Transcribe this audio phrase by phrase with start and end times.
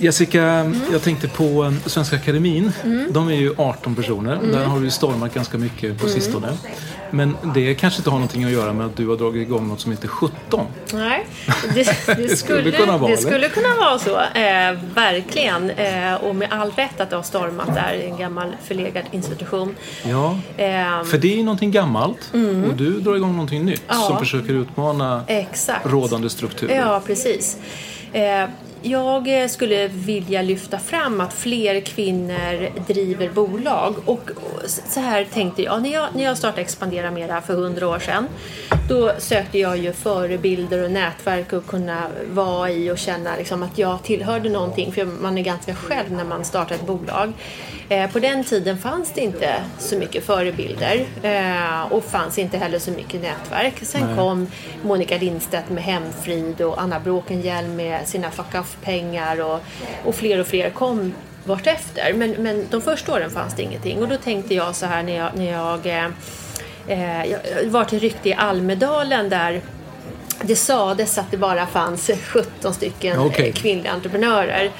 [0.00, 2.72] Jessica, jag tänkte på eh, Svenska Akademin.
[3.10, 4.38] De är ju 18 personer.
[4.52, 6.48] Där har du stormat ganska mycket på sistone.
[7.10, 9.80] Men det kanske inte har någonting att göra med att du har dragit igång något
[9.80, 10.66] som heter 17.
[10.92, 11.26] Nej,
[11.74, 14.20] det, det, skulle, kunna vara, det skulle kunna vara så.
[14.20, 15.70] Eh, verkligen.
[15.70, 19.74] Eh, och med all rätt att det har stormat där i en gammal förlegad institution.
[20.04, 22.30] Ja, Eh, för det är ju någonting gammalt
[22.68, 23.94] och du drar igång någonting nytt Ja.
[23.94, 25.86] som försöker utmana exakt.
[25.86, 26.76] rådande strukturer.
[26.76, 27.56] Ja, precis.
[28.82, 33.94] Jag eh, skulle vilja lyfta fram att fler kvinnor driver bolag.
[34.04, 34.30] Och
[34.66, 35.82] så här tänkte jag.
[35.82, 38.26] När jag, när jag startade Expandera Mera för hundra år sedan.
[38.88, 43.78] Då sökte jag ju förebilder och nätverk att kunna vara i och känna liksom att
[43.78, 44.92] jag tillhörde någonting.
[44.92, 47.32] För man är ganska själv när man startar ett bolag.
[47.88, 52.78] Eh, På den tiden fanns det inte så mycket förebilder eh, och fanns inte heller
[52.78, 53.74] så mycket nätverk.
[53.82, 54.46] Sen kom
[54.82, 59.60] Monica Lindstedt med Hemfrid och Anna Bråkenhielm med sina fuck off-pengar och,
[60.04, 62.12] och fler och fler kom vartefter.
[62.14, 65.16] Men, men de första åren fanns det ingenting och då tänkte jag så här när
[65.16, 66.10] jag, när jag, eh,
[66.94, 69.60] jag var till rykte i Almedalen där
[70.42, 74.70] det sades att det bara fanns 17 stycken eh, kvinnliga entreprenörer.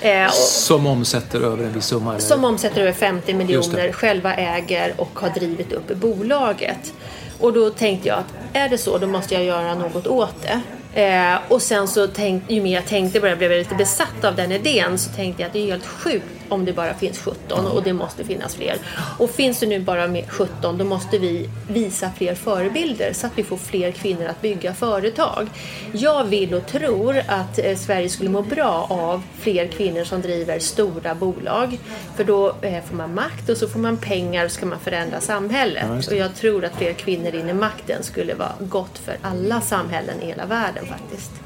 [0.00, 2.10] Eh, och, Som omsätter över en viss summa?
[2.10, 2.20] eller?
[2.20, 6.92] som omsätter över 50 Just miljoner, själva äger och har drivit upp bolaget.
[7.40, 10.60] Och då tänkte jag att är det så, då måste jag göra något åt det.
[11.02, 14.24] Eh, och sen så tänkte, ju mer jag tänkte på det, blev jag lite besatt
[14.24, 17.18] av den idén, så tänkte jag att det är helt sjukt om det bara finns
[17.18, 18.76] 17 och det måste finnas fler.
[19.18, 23.32] Och finns det nu bara med 17, då måste vi visa fler förebilder så att
[23.38, 25.48] vi får fler kvinnor att bygga företag.
[25.92, 30.58] Jag vill och tror att eh, Sverige skulle må bra av fler kvinnor som driver
[30.58, 31.78] stora bolag.
[32.16, 34.80] För då eh, får man makt och så får man pengar och så kan man
[34.80, 36.08] förändra samhället.
[36.08, 40.22] Och jag tror att fler kvinnor in i makten skulle vara gott för alla samhällen
[40.22, 41.43] i hela världen faktiskt.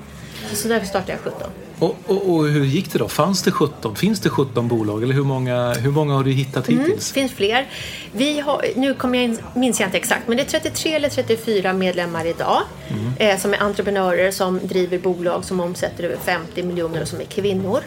[0.55, 1.51] Så därför startade jag 17.
[1.79, 3.09] Och, och, och hur gick det då?
[3.09, 3.97] Fanns det 17?
[3.97, 5.03] Finns det 17 bolag?
[5.03, 7.09] Eller hur många, hur många har du hittat Mm, hittills?
[7.09, 7.67] det finns fler.
[8.13, 11.09] Vi har, nu kommer jag in, minns jag inte exakt, men det är 33 eller
[11.09, 13.13] 34 medlemmar idag Mm.
[13.17, 17.25] eh, som är entreprenörer som driver bolag som omsätter över 50 miljoner och som är
[17.25, 17.81] kvinnor.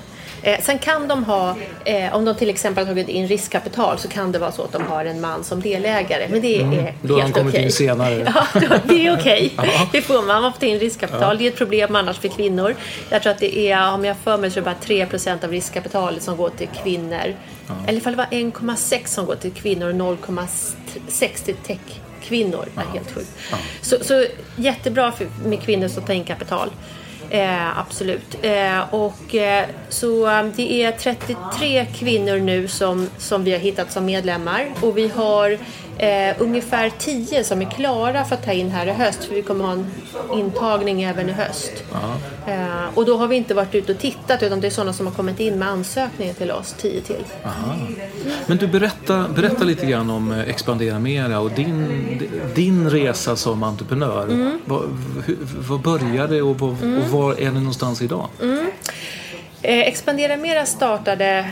[0.43, 4.07] Eh, sen kan de ha, eh, om de till exempel har tagit in riskkapital så
[4.07, 6.27] kan det vara så att de har en man som delägare.
[6.29, 6.85] Men det är Mm.
[7.01, 7.65] Då har helt de kommit okej.
[7.65, 8.33] in senare.
[8.61, 9.53] Ja, det är okej.
[9.91, 10.41] Det får man.
[10.41, 11.37] Man får ta in riskkapital.
[11.37, 12.75] Det är ett problem annars för kvinnor.
[13.09, 15.51] Jag tror att det är, om jag för mig så är det bara 3% av
[15.51, 17.35] riskkapitalet som går till kvinnor.
[17.87, 22.65] Eller ifall det var 1,6 som går till kvinnor och 0,6 till tech-kvinnor.
[22.75, 23.31] Det är helt sjukt.
[23.81, 24.25] Så, så
[24.55, 26.69] jättebra för, med kvinnor som tar in kapital.
[27.33, 28.37] Eh, absolut.
[28.41, 33.91] Eh, och, eh, så um, det är 33 kvinnor nu som, som vi har hittat
[33.91, 34.65] som medlemmar.
[34.81, 35.57] Och vi har
[35.97, 39.23] eh, ungefär 10 som är klara för att ta in här i höst.
[39.23, 39.85] För vi kommer ha en
[40.33, 41.71] intagning även i höst.
[42.47, 45.07] Eh, och då har vi inte varit ute och tittat utan det är sådana som
[45.07, 47.25] har kommit in med ansökningar till oss, 10 till.
[48.47, 53.63] Men du, berätta, berätta lite grann om eh, Expandera Mera och din, din resa som
[53.63, 54.23] entreprenör.
[54.23, 54.59] Mm.
[55.67, 56.77] Var började och, och
[57.11, 58.27] var är ni någonstans idag?
[58.41, 58.47] Eh,
[59.63, 61.45] Expandera Mera startade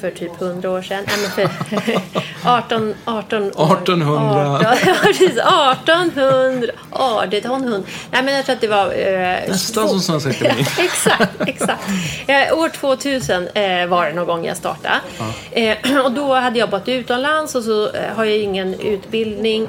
[0.00, 1.04] för typ 100 år sedan.
[1.06, 2.00] Nej, men för
[2.50, 3.48] 18, 18 år.
[3.48, 4.56] 1800.
[4.60, 5.30] 18, ja, precis.
[5.30, 6.68] 1800.
[7.32, 7.82] 1800.
[8.10, 8.86] Nej, men jag tror att det var...
[8.86, 10.66] Eh, Nästan som Svenska Akademin.
[10.78, 11.82] exakt, exakt.
[12.26, 14.94] Eh, år 2000 eh, var det någon gång jag startade.
[15.50, 19.68] Eh, och då hade jag bott utomlands och så eh, har jag ingen utbildning.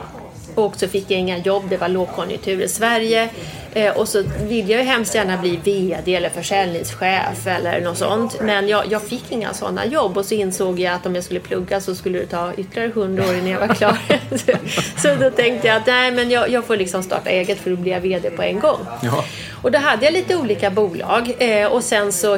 [0.55, 3.29] Och så fick jag inga jobb, det var lågkonjunktur i Sverige.
[3.73, 8.41] Eh, och så ville jag ju hemskt gärna bli VD eller försäljningschef eller något sånt.
[8.41, 11.39] Men jag, jag fick inga sådana jobb och så insåg jag att om jag skulle
[11.39, 13.97] plugga så skulle det ta ytterligare hundra år innan jag var klar.
[14.37, 14.51] så,
[15.01, 17.75] så då tänkte jag att nej men jag, jag får liksom starta eget för då
[17.75, 18.79] blir jag VD på en gång.
[19.01, 19.25] Ja.
[19.61, 22.35] Och då hade jag lite olika bolag eh, och sen så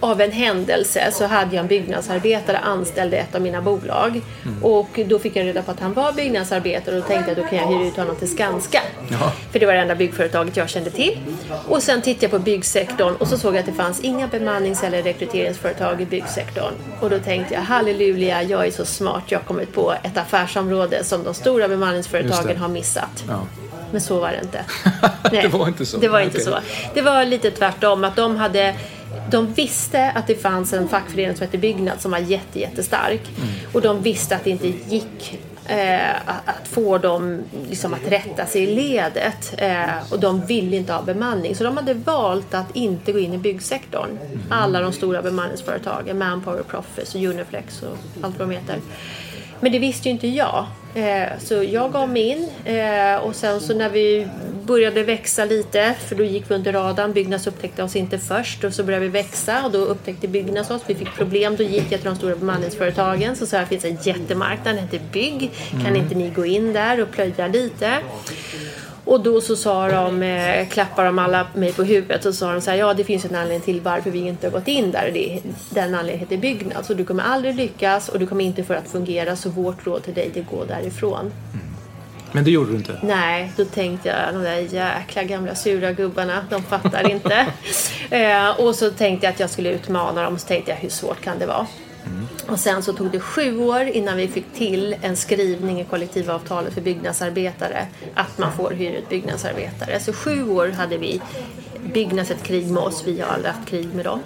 [0.00, 4.20] av en händelse så hade jag en byggnadsarbetare anställd i ett av mina bolag.
[4.62, 7.48] Och då fick jag reda på att han var byggnadsarbetare och då tänkte jag då
[7.48, 8.82] kan jag hyra ut honom till Skanska.
[9.08, 9.32] Ja.
[9.52, 11.18] För det var det enda byggföretaget jag kände till.
[11.68, 14.82] Och sen tittade jag på byggsektorn och så såg jag att det fanns inga bemannings
[14.82, 16.72] eller rekryteringsföretag i byggsektorn.
[17.00, 21.04] Och då tänkte jag halleluja, jag är så smart, jag har kommit på ett affärsområde
[21.04, 23.24] som de stora bemanningsföretagen har missat.
[23.28, 23.46] Ja.
[23.92, 24.64] Men så var det inte.
[25.30, 25.96] Det var inte så.
[25.96, 26.44] Det var inte Okej.
[26.44, 26.58] så.
[26.94, 28.04] Det var lite tvärtom.
[28.04, 28.74] Att de hade
[29.30, 33.20] de visste att det fanns en fackförening som hette Byggnad som var jätte, jättestark.
[33.36, 33.48] Mm.
[33.72, 38.62] Och de visste att det inte gick eh, att- få dem liksom, att rätta sig
[38.62, 39.54] i ledet.
[39.56, 41.54] Eh, och de ville inte ha bemanning.
[41.54, 44.08] Så de hade valt att inte gå in i byggsektorn.
[44.10, 44.40] Mm.
[44.50, 48.76] Alla de stora bemanningsföretagen, Manpower, Proffice och Uniflex och allt vad de heter.
[49.60, 50.66] Men det visste ju inte jag.
[50.94, 54.28] Eh, så jag gav mig in eh, och sen så när vi
[54.70, 58.74] började växa lite, för då gick vi under radarn, Byggnads upptäckte oss inte först och
[58.74, 62.00] så började vi växa och då upptäckte Byggnads oss, vi fick problem, då gick jag
[62.00, 65.50] till de stora bemanningsföretagen så sa jag, finns en jättemarknad, den heter Bygg,
[65.84, 67.90] kan inte ni gå in där och plöja lite?
[69.04, 72.60] Och då så sa de, eh, klappade de alla mig på huvudet och sa de
[72.60, 75.06] så här, ja det finns en anledning till varför vi inte har gått in där
[75.06, 75.40] och det,
[75.70, 76.86] den anledningen heter byggnad.
[76.86, 80.02] Så du kommer aldrig lyckas och du kommer inte få att fungera så vårt råd
[80.02, 81.32] till dig är gå därifrån.
[82.32, 83.00] Men det gjorde du inte?
[83.02, 87.46] Nej, då tänkte jag de där jäkla gamla sura gubbarna, de fattar inte.
[88.10, 90.88] eh, och så tänkte jag att jag skulle utmana dem och så tänkte jag hur
[90.88, 91.66] svårt kan det vara?
[92.48, 96.74] Och sen så tog det sju år innan vi fick till en skrivning i kollektivavtalet
[96.74, 100.00] för byggnadsarbetare att man får hyra ut byggnadsarbetare.
[100.00, 101.20] Så sju år hade vi
[101.92, 104.20] Byggnads ett krig med oss, vi har aldrig haft krig med dem.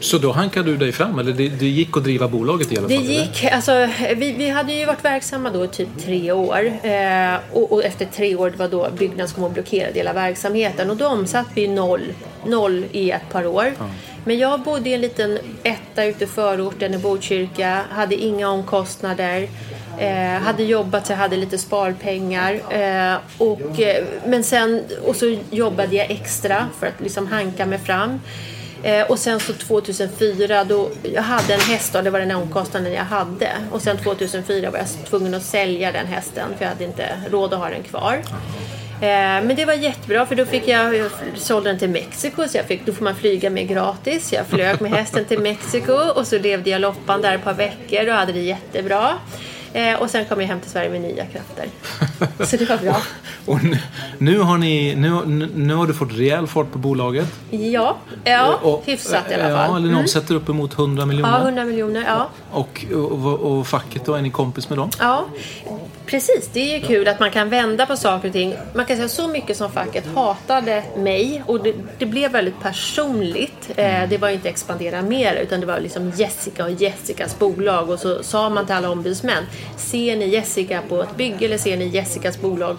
[0.00, 1.18] Så då hankade du dig fram?
[1.18, 3.04] Eller det, det gick att driva bolaget i alla Det fall?
[3.04, 3.14] eller?
[3.14, 7.72] gick, alltså, vi, vi hade ju varit verksamma då i typ tre år eh, och,
[7.72, 11.06] och efter tre år det var då Byggnads kom och blockerade hela verksamheten och då
[11.06, 12.12] omsatte vi noll,
[12.46, 13.72] noll i ett par år.
[14.24, 19.48] Men jag bodde i en liten etta ute i förorten i Botkyrka, hade inga omkostnader.
[19.98, 22.52] Eh, hade jobbat så jag hade lite sparpengar.
[22.70, 27.78] Eh, och, eh, men sen, och så jobbade jag extra för att liksom hanka mig
[27.78, 28.20] fram.
[28.82, 32.92] Eh, och sen så 2004 då, jag hade en häst och det var den omkostnaden
[32.92, 33.50] jag hade.
[33.70, 37.54] Och sen 2004 var jag tvungen att sälja den hästen för jag hade inte råd
[37.54, 38.22] att ha den kvar.
[39.00, 39.08] Eh,
[39.46, 42.66] men det var jättebra för då fick jag, jag sålde den till Mexiko så jag
[42.66, 44.32] fick, då får man flyga med gratis.
[44.32, 48.08] Jag flög med hästen till Mexiko och så levde jag loppan där ett par veckor
[48.08, 49.18] och hade det jättebra.
[49.72, 51.66] Eh, och sen kom jag hem till Sverige med nya krafter.
[52.46, 52.96] Så det var bra.
[53.46, 53.78] Och nu,
[54.18, 55.10] nu, har ni, nu,
[55.54, 57.26] nu- har du fått rejäl fart på bolaget.
[57.50, 59.70] Ja, ja Och- hyfsat i alla Ja, fall.
[59.76, 59.92] eller Mm.
[59.98, 61.32] någon sätter upp emot 100 miljoner.
[61.32, 62.04] Ja, 100 miljoner.
[62.06, 62.28] Ja.
[62.50, 64.90] Och, och, och facket då, är ni kompis med dem?
[64.98, 65.24] Ja,
[66.10, 66.50] precis.
[66.52, 68.54] Det är ju kul att man kan vända på saker och ting.
[68.74, 73.70] Man kan säga så mycket som facket hatade mig och det, det blev väldigt personligt.
[73.76, 77.98] Eh, det var inte expandera mer utan det var liksom Jessica och Jessicas bolag och
[77.98, 79.44] så sa man till alla ombudsmän
[79.76, 82.76] Ser ni Jessica på ett bygge eller ser ni Jessicas bolag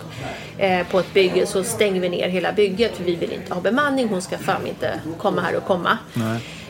[0.57, 3.61] eh, på ett bygge så stänger vi ner hela bygget för vi vill inte ha
[3.61, 4.07] bemanning.
[4.07, 5.97] Hon ska fan inte komma här och komma.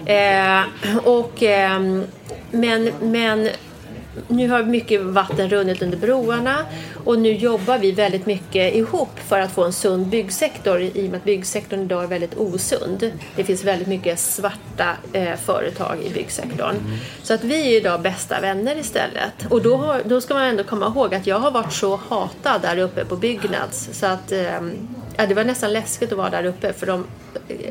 [0.05, 2.03] Eh, och, ehm,
[2.51, 3.49] men, men
[4.27, 6.65] nu har mycket vatten runnit under broarna
[7.03, 11.11] och nu jobbar vi väldigt mycket ihop för att få en sund byggsektor i och
[11.11, 13.11] med att byggsektorn idag är väldigt osund.
[13.35, 16.75] Det finns väldigt mycket svarta eh, företag i byggsektorn.
[17.23, 19.45] Så att vi är idag bästa vänner istället.
[19.49, 22.61] Och då, har, då ska man ändå komma ihåg att jag har varit så hatad
[22.61, 24.61] där uppe på Byggnads så att eh,
[25.27, 27.05] det var nästan läskigt att vara där uppe för de,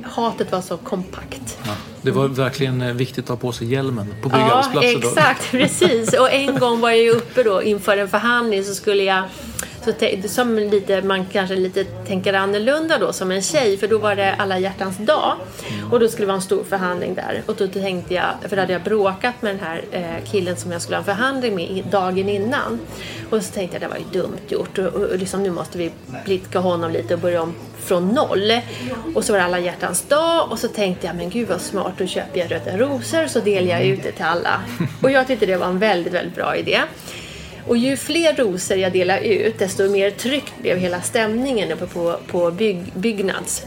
[0.02, 1.58] hatet var så kompakt.
[1.66, 1.72] Ja.
[2.02, 4.92] Det var verkligen eh, viktigt att ha på sig hjälmen på byggarbetsplatser.
[4.92, 5.08] Ja, då.
[5.08, 6.12] exakt, precis.
[6.12, 9.24] Och en gång var jag uppe då inför en förhandling så skulle jag
[9.84, 14.16] Så som lite, man kanske lite tänker annorlunda då som en tjej för då var
[14.16, 15.36] det alla hjärtans dag
[15.90, 18.62] och då skulle det vara en stor förhandling där och då tänkte jag, för då
[18.62, 21.84] hade jag bråkat med den här eh, killen som jag skulle ha en förhandling med
[21.90, 22.80] dagen innan
[23.30, 25.78] och så tänkte jag det var ju dumt gjort och, och, och liksom, nu måste
[25.78, 25.90] vi
[26.24, 27.54] blidka honom lite och börja om
[27.90, 28.52] från noll.
[29.14, 31.92] Och så var det alla hjärtans dag och så tänkte jag men gud vad smart,
[31.98, 34.60] då köper jag röda rosor så delar jag ut det till alla.
[35.02, 36.80] Och jag tyckte det var en väldigt, väldigt bra idé.
[37.66, 42.16] Och ju fler rosor jag delade ut desto mer tryckt blev hela stämningen uppe på,
[42.26, 43.62] på bygg, Byggnads.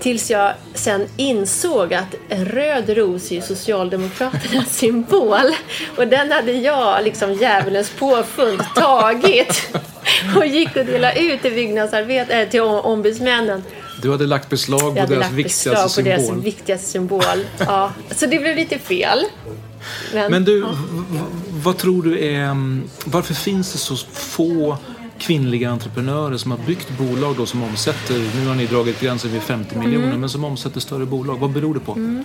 [0.00, 5.50] Tills jag sen insåg att en röd ros är ju Socialdemokraternas symbol.
[5.96, 9.68] Och den hade jag, liksom djävulens påfund, tagit.
[10.36, 13.62] Och gick och delade ut till byggnadsarbet, äh, till om- ombudsmännen.
[14.02, 16.44] Du hade lagt beslag på hade deras lagt viktigaste beslag på deras symbol.
[16.44, 17.44] viktigaste symbol.
[17.58, 19.24] Ja, så det blev lite fel.
[20.12, 20.66] Men du, v-
[21.10, 21.18] v-
[21.64, 22.40] vad tror du är...
[22.44, 24.76] mm, Varför finns det så få
[25.18, 29.42] kvinnliga entreprenörer som har byggt bolag då som omsätter, nu har ni dragit gränsen vid
[29.42, 30.20] 50 miljoner, Mm.
[30.20, 31.38] men som omsätter större bolag.
[31.38, 31.96] Vad beror det på?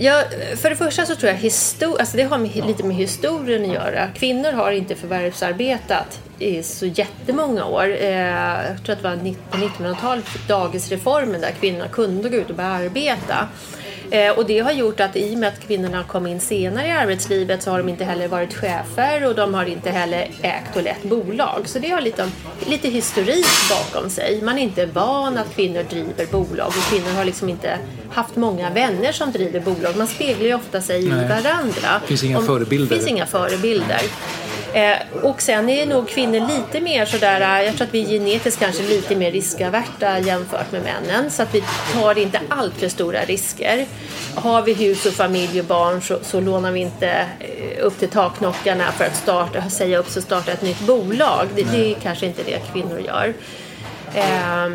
[0.00, 0.22] Ja,
[0.56, 3.74] för det första så tror jag histor- alltså det har med, lite med historien att
[3.74, 4.08] göra.
[4.14, 7.96] Kvinnor har inte förvärvsarbetat i så jättemånga år.
[8.00, 12.56] Eh, jag tror att det var på 1900-talet dagisreformen där kvinnorna kunde gå ut och
[12.56, 13.48] börja arbeta.
[14.10, 16.90] Eh, och det har gjort att i och med att kvinnorna kom in senare i
[16.90, 20.82] arbetslivet så har de inte heller varit chefer och de har inte heller ägt och
[20.82, 21.62] lett bolag.
[21.68, 22.28] Så det har lite,
[22.66, 24.40] lite historik bakom sig.
[24.42, 27.78] Man är inte van att kvinnor driver bolag och kvinnor har liksom inte
[28.12, 29.96] haft många vänner som driver bolag.
[29.96, 32.00] Man speglar ju ofta sig i varandra.
[32.06, 32.96] Finns inga Om- förebilder.
[32.96, 34.00] finns inga förebilder.
[34.74, 38.08] Eh, och sen är nog kvinnor lite mer sådär, eh, jag tror att vi är
[38.08, 41.30] genetiskt kanske lite mer riskaverta jämfört med männen.
[41.30, 43.86] Så att vi tar inte allt för stora risker.
[44.34, 48.08] Har vi hus och familj och barn så, så lånar vi inte eh, upp till
[48.08, 51.48] takknockarna för att starta, säga upp sig och starta ett nytt bolag.
[51.54, 53.34] Det, det är kanske inte det kvinnor gör.
[54.14, 54.72] Eh,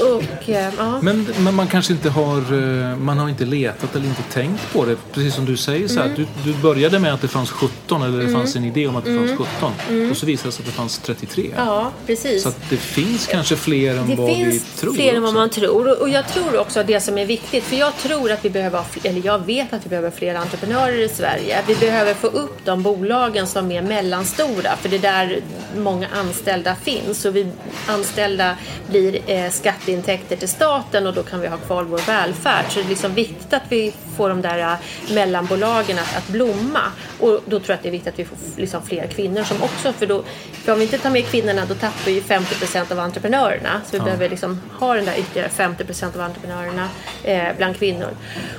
[0.00, 0.98] och, eh, ja.
[1.02, 4.84] Men, men man kanske inte har, eh, man har inte letat eller inte tänkt på
[4.84, 4.96] det.
[5.12, 6.16] Precis som du säger, så här, Mm.
[6.44, 9.04] du, du började med att det fanns 17 eller det fanns en idé om att
[9.04, 9.72] det fanns 17.
[10.10, 11.44] Och så visade det sig att det fanns 33.
[11.44, 11.66] Mm.
[11.66, 12.42] ja, precis.
[12.42, 14.94] Så att det finns kanske fler än Det vad vi finns tror.
[14.94, 16.02] fler än vad man tror.
[16.02, 18.82] Och- jag tror också att det som är viktigt, för jag tror att vi behöver,
[19.02, 21.58] eller jag vet att vi behöver fler entreprenörer i Sverige.
[21.66, 25.40] Vi behöver få upp de bolagen som är mellanstora, för det är där
[25.76, 27.24] många anställda finns.
[27.24, 27.46] Och vi
[27.86, 28.56] anställda
[28.90, 29.50] blir eh,
[29.82, 32.64] skatteintäkter till staten och då kan vi ha kvar vår välfärd.
[32.68, 36.80] Så det är liksom viktigt att vi får de där eh, mellanbolagen att, att blomma.
[37.20, 39.62] Och då tror jag att det är viktigt att vi får liksom fler kvinnor som
[39.62, 40.22] också, för, då,
[40.52, 43.80] för om vi inte tar med kvinnorna då tappar vi ju 50 procent av entreprenörerna.
[43.84, 46.88] Så vi behöver liksom ha den där ytterligare 50 procent av entreprenörerna
[47.24, 48.10] eh, bland kvinnor.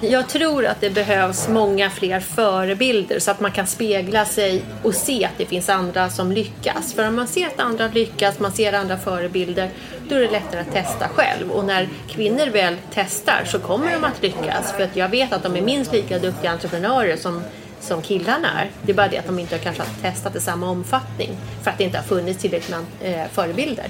[0.02, 4.96] Jag tror att det behövs många fler förebilder så att man kan spegla sig och
[4.96, 6.94] se att det finns andra som lyckas.
[6.94, 9.70] För om man ser att andra lyckas, man ser andra förebilder,
[10.10, 11.52] då är det lättare att testa själv.
[11.52, 14.72] Och när kvinnor väl testar så kommer de att lyckas.
[14.72, 17.42] För att jag vet att de är minst lika duktiga entreprenörer som
[17.80, 18.72] som killarna är.
[18.82, 21.30] Det är bara det att de inte har kanske testat i samma omfattning
[21.64, 23.86] för att det inte har funnits tillräckligt med eh, förebilder.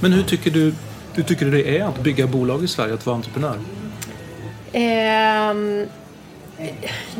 [0.00, 0.74] Men hur tycker du
[1.14, 3.58] hur tycker du det är att bygga bolag i Sverige, att vara entreprenör?
[4.72, 5.86] Ehm,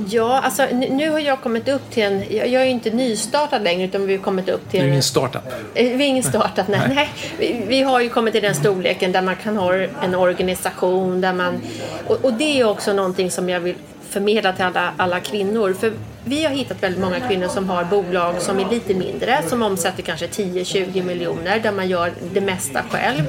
[0.08, 2.24] ja, alltså nu, har jag kommit upp till en...
[2.30, 4.80] Jag, är ju inte nystartad längre utan vi har kommit upp till...
[4.80, 5.42] Det är ingen startup.
[5.74, 6.80] Eh, Vi är ingen startat, nej.
[6.94, 7.08] nej.
[7.38, 11.32] Vi, vi har ju kommit till den storleken där man kan ha en organisation där
[11.32, 11.60] man...
[12.06, 13.74] Och, och det är också någonting som jag vill
[14.10, 15.72] förmedla till alla, alla kvinnor.
[15.80, 15.92] För
[16.24, 20.02] vi har hittat väldigt många kvinnor som har bolag som är lite mindre, som omsätter
[20.02, 23.22] kanske 10-20 miljoner, där man gör det mesta själv.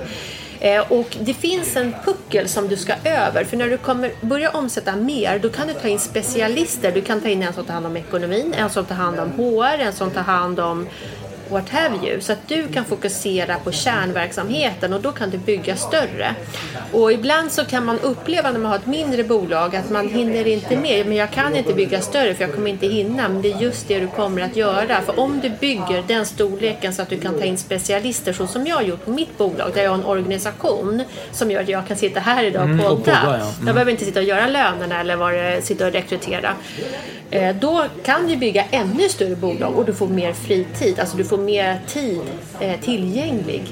[0.64, 3.44] Eh, Och det finns en puckel som du ska över.
[3.44, 6.92] För när du kommer börja omsätta mer, då kan du ta in specialister.
[6.92, 9.32] Du kan ta in en som tar hand om ekonomin, en som tar hand om
[9.32, 10.88] HR, en som tar hand om
[11.52, 12.22] what have you.
[12.22, 16.36] Så att du kan fokusera på kärnverksamheten och då kan du bygga större.
[16.92, 20.48] Och ibland så kan man uppleva när man har ett mindre bolag att man hinner
[20.48, 21.06] inte med.
[21.08, 23.30] Men jag kan inte bygga större för jag kommer inte hinna.
[23.30, 25.02] Men det är just det du kommer att göra.
[25.02, 28.68] För om du bygger den storleken så att du kan ta in specialister så som
[28.68, 31.88] jag har gjort på mitt bolag där jag har en organisation som gör att jag
[31.88, 32.92] kan sitta här idag och Mm, podda.
[32.94, 33.34] och podda, ja.
[33.36, 33.66] Mm.
[33.66, 36.54] Jag behöver inte sitta och göra lönerna eller sitta och rekrytera.
[37.32, 41.24] Eh, Då kan du bygga ännu större bolag och du får mer fritid, alltså du
[41.24, 42.20] får mer tid
[42.60, 43.64] eh, tillgänglig.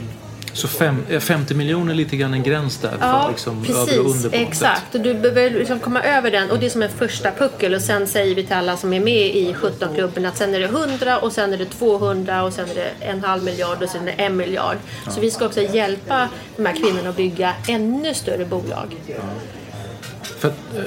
[0.54, 3.80] Så fem, eh, 50 miljoner är lite grann en gräns där Ja, för liksom över
[3.82, 4.26] och precis.
[4.26, 4.96] under Exakt.
[4.96, 7.82] Och du behöver liksom komma över den och det är som en första puckel och
[7.82, 11.18] sen säger vi till alla som är med i 17-klubben att sen är det 100
[11.20, 14.06] och sen är det 200 och sen är det en halv miljard och sen är
[14.06, 14.78] det en miljard.
[15.10, 18.96] Så vi ska också hjälpa de här kvinnorna att bygga ännu större bolag.
[20.30, 20.84] För eh,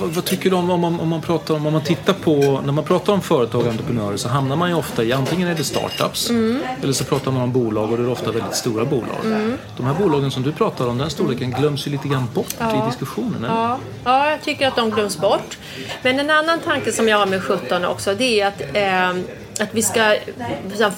[0.00, 2.60] vad, vad, tycker du om, om, man, om man pratar om, om man tittar på,
[2.64, 5.54] när man pratar om företag och entreprenörer så hamnar man ju ofta i, antingen är
[5.54, 6.60] det startups mm.
[6.82, 9.24] eller så pratar man om bolag och det är ofta väldigt stora bolag.
[9.24, 9.58] Mm.
[9.76, 12.84] De här bolagen som du pratar om, den storleken glöms ju lite grann bort ja.
[12.84, 13.44] i diskussionen.
[13.48, 13.78] Ja.
[14.04, 15.58] ja, jag tycker att de glöms bort.
[16.02, 19.24] Men en annan tanke som jag har med 17 också, det är att eh,
[19.60, 20.16] att vi ska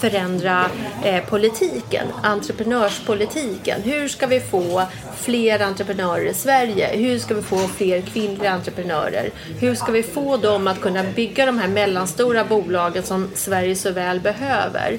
[0.01, 0.71] förändra
[1.05, 3.83] eh, politiken, entreprenörspolitiken.
[3.83, 4.83] Hur ska vi få
[5.17, 6.97] fler entreprenörer i Sverige?
[6.97, 9.31] Hur ska vi få fler kvinnliga entreprenörer?
[9.61, 13.93] Hur ska vi få dem att kunna bygga de här mellanstora bolagen som Sverige så
[13.93, 14.99] väl behöver?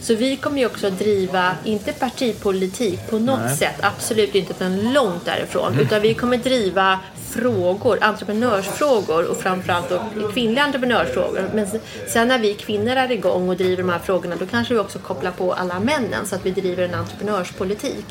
[0.00, 3.56] Så vi kommer ju också driva, inte partipolitik på något Nej.
[3.56, 5.72] sätt, absolut inte, utan långt därifrån.
[5.72, 5.86] Mm.
[5.86, 7.00] Utan vi kommer driva
[7.36, 11.50] frågor, entreprenörsfrågor och framförallt då kvinnliga entreprenörsfrågor.
[11.54, 11.66] Men
[12.08, 14.98] sen när vi kvinnor är igång och driver de här frågorna då kanske vi också
[14.98, 18.04] kopplar på alla männen så att vi driver en entreprenörspolitik.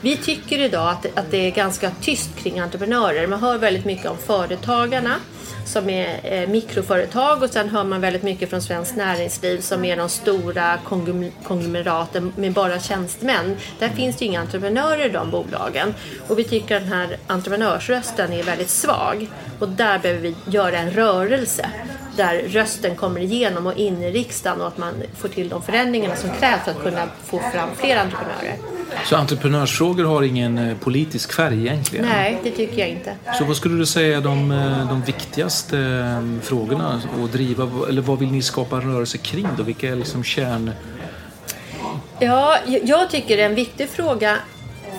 [0.00, 3.26] Vi tycker idag att, att det är ganska tyst kring entreprenörer.
[3.26, 5.14] Man hör väldigt mycket om företagarna
[5.70, 9.96] som är eh, mikroföretag och sen hör man väldigt mycket från Svenskt Näringsliv som är
[9.96, 10.78] de stora
[11.42, 13.56] konglomeraten med bara tjänstemän.
[13.78, 15.94] Där finns det ju inga entreprenörer i de bolagen
[16.28, 20.78] och vi tycker att den här entreprenörsrösten är väldigt svag och där behöver vi göra
[20.78, 21.70] en rörelse
[22.16, 26.16] där rösten kommer igenom och in i riksdagen och att man får till de förändringarna
[26.16, 28.56] som krävs för att kunna få fram fler entreprenörer.
[29.04, 32.06] Så entreprenörsfrågor har ingen eh, politisk färg egentligen?
[32.06, 33.14] Nej, det tycker jag inte.
[33.38, 37.68] Så vad skulle du säga är de, eh, de viktigaste eh, frågorna att driva?
[37.88, 39.62] Eller vad vill ni skapa en rörelse kring då?
[39.62, 40.70] Vilka är liksom kärn...
[42.18, 44.36] Ja, jag tycker en viktig fråga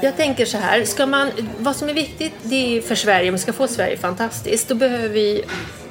[0.01, 3.35] jag tänker så här, ska man, vad som är viktigt det är för Sverige, om
[3.35, 5.43] vi ska få Sverige fantastiskt, då behöver vi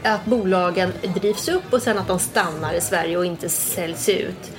[0.02, 4.50] att bolagen drivs upp och sen att de stannar i Sverige och inte säljs ut.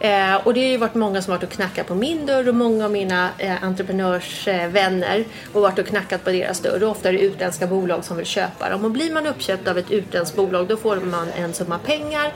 [0.00, 2.54] Eh, och det har ju varit många som varit och knackat på min dörr och
[2.54, 6.82] många av mina eh, entreprenörsvänner och varit och knackat på deras dörr.
[6.82, 8.84] Och ofta är det utländska bolag som vill köpa dem.
[8.84, 12.32] Och blir man uppköpt av ett utländskt bolag då får man en summa pengar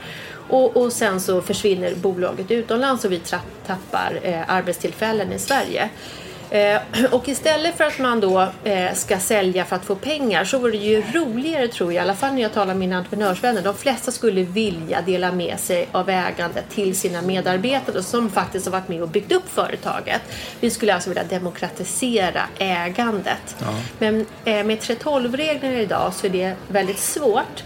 [0.49, 3.21] och, och sen så försvinner bolaget utomlands och vi
[3.67, 5.89] tappar eh, arbetstillfällen i Sverige.
[6.51, 6.81] Eh,
[7.11, 10.71] och istället för att man då eh, ska sälja för att få pengar så vore
[10.71, 13.75] det ju roligare tror jag, i alla fall när jag talar med mina entreprenörsvänner, de
[13.75, 18.87] flesta skulle vilja dela med sig av ägandet till sina medarbetare som faktiskt har varit
[18.87, 20.21] med och byggt upp företaget.
[20.59, 23.55] Vi skulle alltså vilja demokratisera ägandet.
[23.59, 23.65] Ja.
[23.99, 27.63] Men eh, med 3.12-reglerna idag så är det väldigt svårt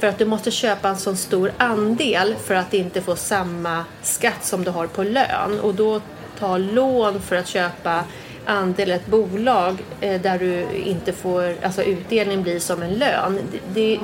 [0.00, 4.44] för att du måste köpa en så stor andel för att inte få samma skatt
[4.44, 6.00] som du har på lön och då
[6.38, 8.04] ta lån för att köpa
[8.48, 13.38] andel i ett bolag eh, där du inte får, alltså utdelning blir som en lön.
[13.74, 14.00] Det,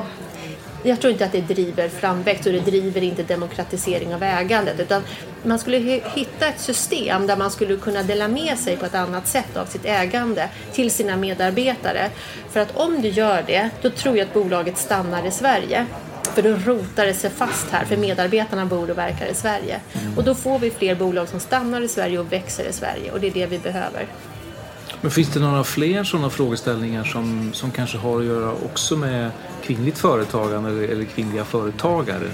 [0.82, 5.02] jag tror inte att det driver framväxt och det driver inte demokratisering av ägandet utan
[5.42, 5.78] man skulle
[6.14, 9.66] hitta ett system där man skulle kunna dela med sig på ett annat sätt av
[9.66, 12.10] sitt ägande till sina medarbetare.
[12.50, 15.86] För att om du gör det, då tror jag att bolaget stannar i Sverige.
[16.22, 19.80] För då rotar det sig fast här, för medarbetarna bor och verkar i Sverige.
[20.16, 23.20] Och då får vi fler bolag som stannar i Sverige och växer i Sverige och
[23.20, 24.06] det är det vi behöver.
[25.00, 29.30] Men finns det några fler sådana frågeställningar som, som kanske har att göra också med
[29.62, 32.30] kvinnligt företagande eller, eller kvinnliga företagare?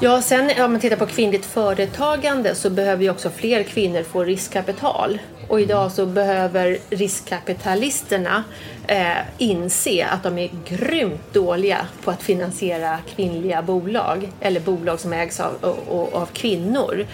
[0.00, 4.24] Ja, sen om man tittar på kvinnligt företagande så behöver ju också fler kvinnor få
[4.24, 5.18] riskkapital.
[5.48, 8.44] Och idag så behöver riskkapitalisterna
[8.86, 15.12] eh, inse att de är grymt dåliga på att finansiera kvinnliga bolag eller bolag som
[15.12, 17.06] ägs av, av, av kvinnor.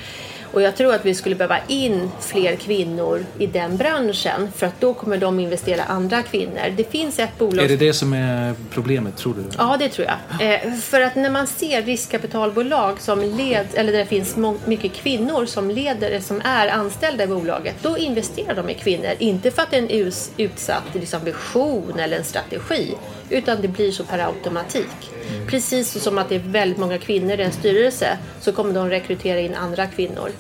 [0.53, 4.81] Och jag tror att vi skulle behöva in fler kvinnor i den branschen för att
[4.81, 6.75] då kommer de investera andra kvinnor.
[6.77, 7.65] Det finns ett bolag...
[7.65, 9.45] Är det det som är problemet, tror du?
[9.59, 10.55] Ja, det tror jag.
[10.55, 15.47] Eh, för att när man ser riskkapitalbolag som led, eller där det finns mycket kvinnor
[15.47, 19.11] som leder, som är anställda i bolaget, då investerar de i kvinnor.
[19.19, 22.95] Inte för att det är en utsatt liksom, vision eller en strategi,
[23.31, 25.11] utan det blir så per automatik.
[25.47, 29.41] Precis som att det är väldigt många kvinnor i en styrelse så kommer de rekrytera
[29.41, 30.31] in andra kvinnor.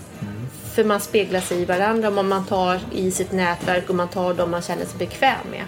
[0.74, 4.34] För man speglar sig i varandra och man tar i sitt nätverk och man tar
[4.34, 5.64] dem man känner sig bekväm med.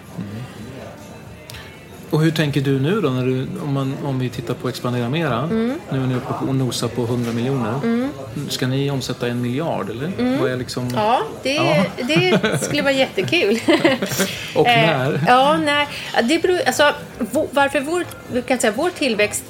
[2.13, 5.09] Och hur tänker du nu då när du, om, man, om vi tittar på Expandera
[5.09, 5.39] Mera?
[5.39, 5.79] Mm.
[5.91, 7.73] Nu är ni uppe och nosar på 100 miljoner.
[7.83, 8.09] Mm.
[8.49, 10.11] Ska ni omsätta en miljard eller?
[10.19, 10.41] Mm.
[10.41, 10.91] Vad är liksom...
[10.95, 11.85] Ja, det, ja.
[11.97, 13.59] det skulle vara jättekul.
[14.55, 15.13] och när?
[15.13, 15.87] Eh, ja, nej.
[16.23, 16.93] Det beror, alltså,
[17.51, 18.03] varför vår,
[18.41, 19.43] kan säga, vår tillväxt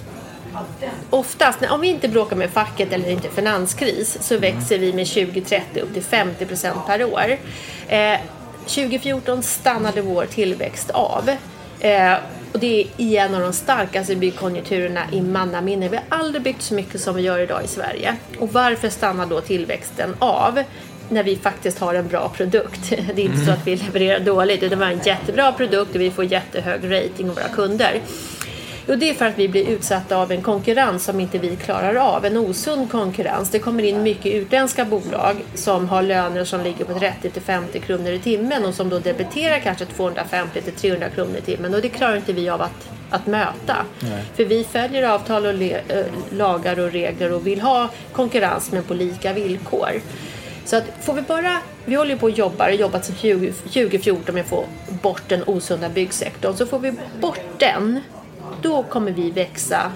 [1.10, 4.56] Oftast, om vi inte bråkar med facket eller inte finanskris så mm.
[4.56, 7.38] växer vi med 20-30 upp till 50 procent per år.
[7.88, 8.20] Eh,
[8.66, 11.30] 2014 stannade vår tillväxt av.
[11.80, 12.14] Eh,
[12.54, 15.90] och det är i en av de starkaste byggkonjunkturerna i mannaminne.
[15.90, 18.16] Vi har aldrig byggt så mycket som vi gör idag i Sverige.
[18.40, 20.64] Och varför stannar då tillväxten av?
[21.10, 22.90] när vi faktiskt har en bra produkt.
[22.90, 26.02] Det är inte så att vi levererar dåligt, utan vi har en jättebra produkt och
[26.02, 28.02] vi får jättehög rating av våra kunder.
[28.88, 31.96] Jo, det är för att vi blir utsatta av en konkurrens som inte vi klarar
[31.96, 32.26] av.
[32.26, 33.50] En osund konkurrens.
[33.50, 37.80] Det kommer in mycket utländska bolag som har löner som ligger på 30 till 50
[37.80, 41.82] kronor i timmen och som då debiterar kanske 250 till 300 kronor i timmen och
[41.82, 43.76] det klarar inte vi av att, att möta.
[44.00, 44.24] Nej.
[44.36, 48.84] För vi följer avtal och le, äh, lagar och regler och vill ha konkurrens men
[48.84, 49.92] på lika villkor.
[50.66, 54.42] Så att får vi bara, vi håller på och jobbar, jobbat sedan 20, 2014 med
[54.42, 56.56] att få bort den osunda byggsektorn.
[56.56, 58.02] Så får vi bort den
[58.64, 59.92] då kommer vi växa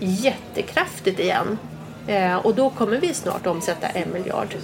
[0.00, 1.58] jättekraftigt igen.
[2.06, 4.54] Eh, och då kommer vi snart omsätta en miljard.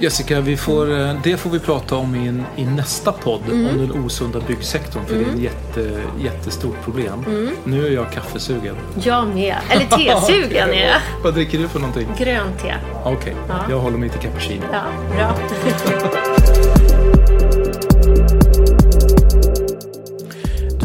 [0.00, 3.68] Jessica, vi får, eh, det får vi prata om i, i nästa podd mm.
[3.68, 5.06] om den osunda byggsektorn.
[5.06, 5.26] För mm.
[5.26, 7.24] det är ett jätte, jättestort problem.
[7.26, 7.50] Mm.
[7.64, 8.76] Nu är jag kaffesugen.
[9.02, 9.56] Jag med.
[9.70, 9.86] Eller
[10.20, 11.00] tesugen är jag.
[11.24, 12.08] Vad dricker du för någonting?
[12.18, 12.74] Grönt te.
[13.04, 13.34] Okej, okay.
[13.48, 13.54] ja.
[13.70, 14.64] jag håller mig till cappuccino.
[14.72, 14.82] Ja,
[15.16, 15.36] bra.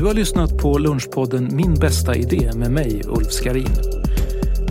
[0.02, 3.76] Du har lyssnat på lunchpodden Min bästa idé med mig, Ulf Skarin.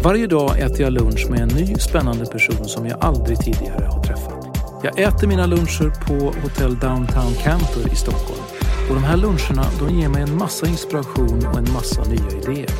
[0.03, 4.03] Varje dag äter jag lunch med en ny spännande person som jag aldrig tidigare har
[4.03, 4.59] träffat.
[4.83, 8.40] Jag äter mina luncher på Hotell Downtown Camper i Stockholm.
[8.88, 12.71] Och de här luncherna de ger mig en massa inspiration och en massa nya idéer.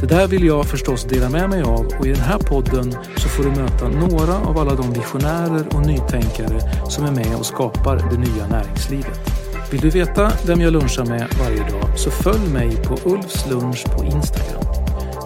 [0.00, 3.28] Det där vill jag förstås dela med mig av och i den här podden så
[3.28, 7.96] får du möta några av alla de visionärer och nytänkare som är med och skapar
[7.96, 9.31] det nya näringslivet.
[9.72, 13.84] Vill du veta vem jag lunchar med varje dag så följ mig på Ulfs lunch
[13.96, 14.64] på Instagram.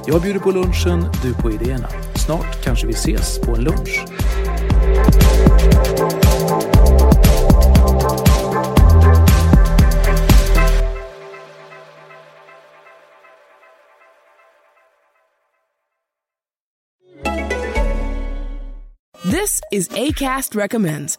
[0.06, 1.88] Jag bjuder på lunchen, du på idéerna.
[2.14, 4.04] Snart kanske vi ses på en lunch.
[19.24, 21.18] This is Acast recommends.